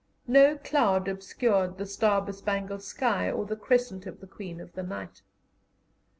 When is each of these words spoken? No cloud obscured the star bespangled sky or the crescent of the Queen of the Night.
No 0.25 0.57
cloud 0.57 1.07
obscured 1.07 1.77
the 1.77 1.85
star 1.85 2.23
bespangled 2.23 2.81
sky 2.81 3.29
or 3.29 3.45
the 3.45 3.55
crescent 3.55 4.07
of 4.07 4.19
the 4.19 4.25
Queen 4.25 4.59
of 4.59 4.73
the 4.73 4.81
Night. 4.81 5.21